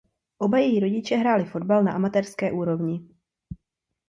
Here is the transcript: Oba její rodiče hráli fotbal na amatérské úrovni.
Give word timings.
Oba 0.37 0.57
její 0.57 0.79
rodiče 0.79 1.15
hráli 1.15 1.45
fotbal 1.45 1.83
na 1.83 1.91
amatérské 1.93 2.51
úrovni. 2.51 3.07